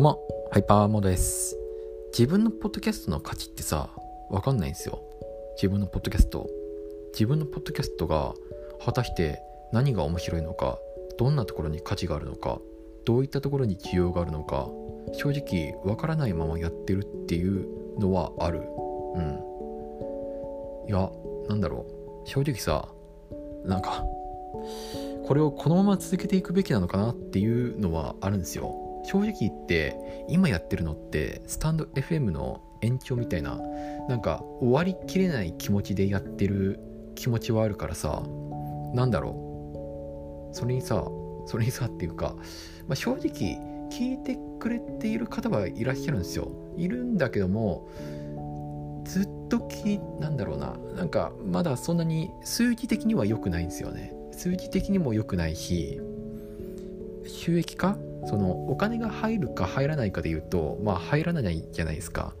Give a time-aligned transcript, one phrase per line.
[0.00, 1.58] どうも、ハイパーモードです。
[2.18, 3.90] 自分のポッドキャストの価値ってさ、
[4.30, 5.02] わかんないんですよ。
[5.56, 6.48] 自分のポッドキャスト。
[7.12, 8.32] 自分のポッドキャストが
[8.82, 9.42] 果たして
[9.74, 10.78] 何が面白いのか、
[11.18, 12.62] どんなところに価値があるのか、
[13.04, 14.70] どういったところに需要があるのか、
[15.12, 18.62] 正直わからないままやってるっていうのはある。
[19.16, 20.88] うん。
[20.88, 21.10] いや、
[21.50, 21.84] なんだろ
[22.24, 22.26] う。
[22.26, 22.88] 正直さ、
[23.66, 24.06] なんか、
[25.26, 29.96] これをこのまま続けていくべきなのかなっていうのはあるんですよ正直言って
[30.28, 33.58] 今やってるのってスタンド FM の延長みたいな
[34.08, 36.80] なんか終わりきれない気持ちでやってる
[37.14, 38.22] 気持ちはあるからさ
[38.94, 39.46] なんだろ
[40.52, 40.54] う。
[40.54, 41.04] それにさ
[41.46, 42.34] それにさっていうか、
[42.86, 43.58] まあ、正直
[43.90, 46.48] 聞いてくれている方はいらっしゃるんですよ。
[46.76, 47.88] いるんだけども
[49.04, 50.76] ずっと聞なんだろうな。
[50.96, 54.12] なんかまだそんなに数字的には良くないんですよね。
[54.32, 56.00] 数字的にも良くないし
[57.26, 62.34] 収益化そのお金が入るか入らないかで言うとまあ入らないじゃないですか、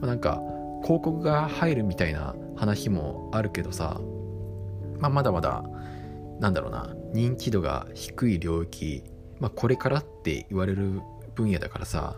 [0.00, 0.40] まあ、なんか
[0.82, 4.00] 広告が入るみたいな話もあるけどさ、
[4.98, 5.64] まあ、まだまだ
[6.40, 9.04] なんだろうな認知度が低い領域、
[9.38, 11.00] まあ、これからって言われる
[11.34, 12.16] 分野だからさ、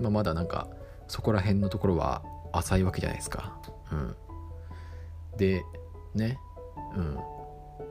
[0.00, 0.68] まあ、まだなんか
[1.08, 3.60] そこら辺のところは浅いわけじゃないですか。
[3.92, 4.16] うん。
[5.36, 5.62] で
[6.14, 6.38] ね
[6.96, 7.18] うん。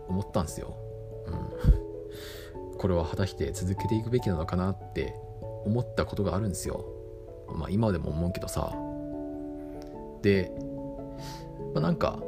[0.08, 0.75] 思ったんですよ、
[1.28, 1.87] うん、
[2.78, 5.16] これは果たして続けていくべきなのかなって
[5.66, 6.86] 思ったことがあるんですよ。
[7.50, 8.73] まあ今でも思うけどさ。
[10.22, 10.52] で、
[11.73, 12.19] まあ、なんか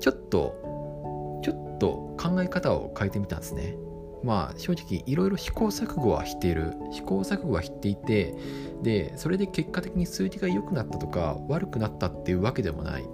[0.00, 3.76] ちょっとちょっと考え方を変えてみたんですね。
[4.22, 6.74] まあ正直いろいろ試行錯誤はしている。
[6.92, 8.34] 試行錯誤はしていて
[8.82, 13.04] でそれで結果的に数字が良くなったとか悪くなったっていうわけでもない。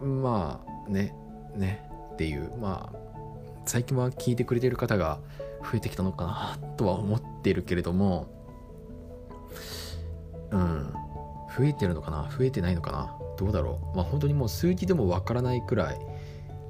[0.00, 0.22] うん。
[0.22, 1.14] まあね。
[1.56, 1.88] ね。
[2.12, 2.52] っていう。
[2.58, 3.10] まあ
[3.66, 5.20] 最近は聞いてくれてる方が
[5.62, 8.28] 増えてきたのかなとは思っているけれども
[10.50, 10.92] うん
[11.56, 13.96] 増えてるのかな増えてないのかなどうだろう。
[13.96, 15.98] まあ本当にもう数字でもわからないくらい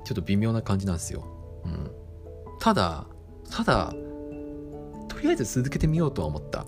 [0.05, 1.25] ちょっと微妙な感じなんですよ、
[1.65, 1.91] うん、
[2.59, 3.07] ただ
[3.51, 3.93] ただ
[5.09, 6.65] とりあえず続けてみようとは思った。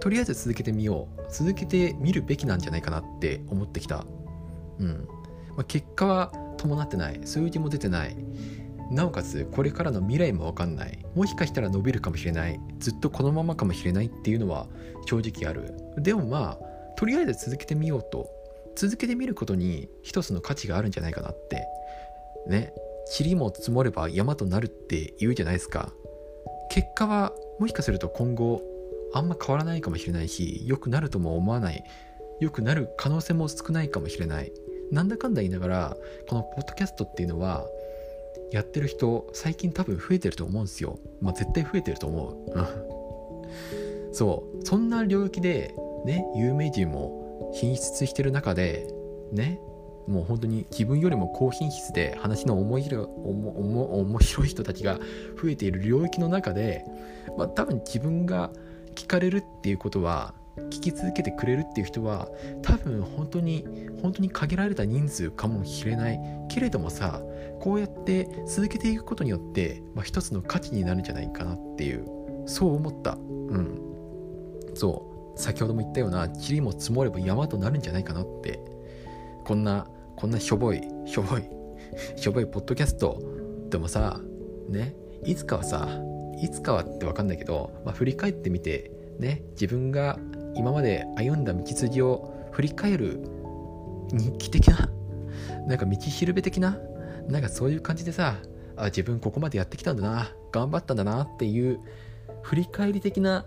[0.00, 1.22] とりあえず続けてみよう。
[1.30, 4.04] 続けてみるべきなんじゃないかなって思ってきた。
[4.78, 5.08] うん、
[5.56, 7.20] まあ、結果は伴ってない。
[7.24, 8.16] 数字も出てない。
[8.90, 10.98] なおかつこれからの未来も分かんない。
[11.14, 12.60] もしかしたら伸びるかもしれない。
[12.78, 14.66] ずっとこのままかもしれないっていうのは
[15.06, 15.74] 正直ある。
[15.96, 16.58] でもまあ
[16.96, 18.30] とりあえず続けてみようと。
[18.76, 21.66] 続けてみることに一つの価値があるんじゃないかなって。
[22.46, 22.72] ね。
[23.18, 25.92] 塵も積もれば山となるって言うじゃないですか。
[26.70, 28.62] 結果はもしかすると今後
[29.14, 31.84] あんま変わらないかもしれないし良くなるとも思わない。
[32.40, 34.52] 良くなる可能性も少ないかもしれない。
[34.90, 35.96] なんだかんだ言いながら
[36.28, 37.66] このポッドキャストっていうのは
[38.52, 40.98] やってる人最近多分増えてると思うんですよ。
[41.20, 44.14] まあ絶対増えてると思う。
[44.14, 44.64] そう。
[44.64, 45.74] そんな領域で
[46.04, 48.88] ね有名人も品質してる中で
[49.32, 49.60] ね
[50.06, 54.98] もう本当に自分よりも高品質で話の面白い面白い人たちが
[55.40, 56.84] 増えている領域の中で、
[57.36, 58.50] まあ、多分自分が
[58.94, 62.28] 聞かれるっていうことは聞き続けてくれるっていう人は
[62.62, 63.64] 多分本当に
[64.02, 67.22] 本当に限られた人数かもしれないけれどもさ
[67.60, 72.06] こうやって続けていくことによって、まあ、一つの価値になるんじゃないかなっていう
[72.46, 73.12] そう思った。
[73.12, 73.18] う
[73.58, 73.80] ん。
[74.74, 75.38] そう。
[75.38, 78.60] 先ほども言ったような塵も積もれば山となるんじゃないかなって。
[79.46, 79.86] こんな
[80.16, 81.48] こんなしょぼいしょぼい
[82.16, 83.22] しょぼいポッドキャスト
[83.70, 84.20] でもさ
[84.68, 86.02] ねいつかはさ
[86.42, 90.18] いつかはって分かんないけど、まあ、振り返ってみてね自分が
[90.54, 93.20] 今まで歩んだ道筋を振り返る
[94.12, 94.88] 日記的な
[95.66, 96.78] なんか道しるべ的な
[97.28, 98.36] なんかそういう感じでさ
[98.76, 101.80] あ自分ここまでやってきたんだな頑張ったんだなっていう
[102.42, 103.46] 振り返り的な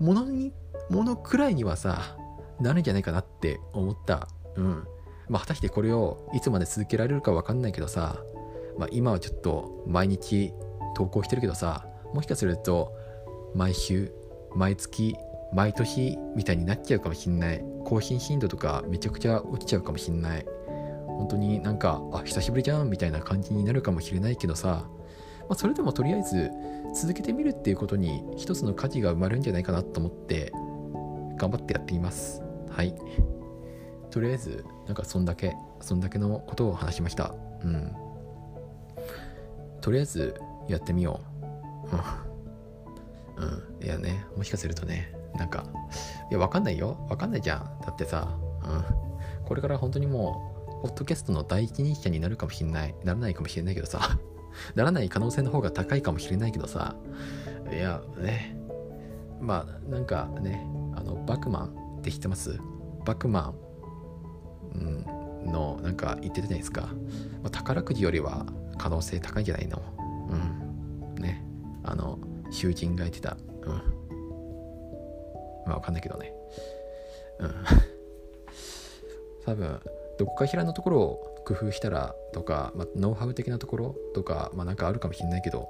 [0.00, 0.52] ものに
[0.90, 2.16] ものくらいにはさ
[2.60, 4.28] なるんじゃないかなって思った。
[4.56, 4.84] うん。
[5.28, 8.22] まあ果たしてこれをいつまで続けられるか分かんないけどさ、
[8.78, 10.52] まあ、今はちょっと毎日
[10.94, 12.92] 投稿してるけどさもしかすると
[13.54, 14.12] 毎週
[14.56, 15.16] 毎月
[15.52, 17.64] 毎年みたいになっちゃうかもしんない。
[17.84, 20.46] 更新頻度とかめちゃくちゃ落ちちゃうかもしんない。
[21.06, 24.86] 本当になんかあ久しぶりじゃんみたいな感じになるかもしれないけどさ、
[25.40, 26.50] まあ、それでもとりあえず
[26.94, 30.52] 続けてみるっていうことに一つの価値が生まれるんじゃないかなと思って
[31.36, 32.42] 頑張ってやっています。
[32.70, 32.94] はい。
[34.10, 37.34] とりあえずなんかそんだけそんだけのことを話しました。
[37.62, 37.92] うん。
[39.80, 40.34] とりあえず
[40.68, 41.20] やってみよ
[41.92, 42.25] う。
[43.36, 43.84] うん。
[43.84, 45.64] いやねもしかするとねなんか、
[46.30, 47.06] いや、わかんないよ。
[47.10, 47.80] わかんないじゃん。
[47.84, 49.44] だってさ、うん。
[49.44, 52.94] これから本当にもう、ポッドキャストの第一人者になるかもしれない。
[53.04, 54.18] ならないかもしれないけどさ、
[54.74, 56.96] ならない可能性の方が高いかもしれないけどさ、
[57.70, 58.56] いや、ね、
[59.40, 62.58] まあなんかねあのバクマンって知ってます？
[63.04, 63.52] バクマ
[64.74, 65.04] ン、
[65.44, 66.82] うん、のなんか言ってたじゃないですか、
[67.42, 68.46] まあ、宝くじよりは
[68.78, 69.82] 可能性高いんじゃないの？
[70.30, 70.65] うん。
[72.56, 73.36] 囚人が言ってた。
[73.62, 73.72] うん。
[75.66, 76.32] まあわかんないけどね。
[77.38, 77.54] うん。
[79.44, 79.80] 多分
[80.18, 85.68] どこかしらのところを工夫したらとか、まあ、ノウハウ的なところとか、まあ、なんかあるかもしれないけど、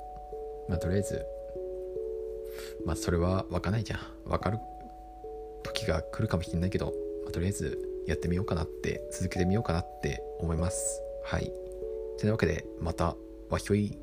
[0.69, 1.27] まあ、とりあえず、
[2.87, 4.01] まあ、それは分かんないじゃん。
[4.25, 4.59] 分かる
[5.65, 6.87] 時が来るかもしれないけど、
[7.25, 11.03] まあ、とりあえずやってみようかなって続けてみようかなって思います。
[11.25, 11.53] はい。
[12.19, 13.17] というわけでまた
[13.51, 13.99] わひょい。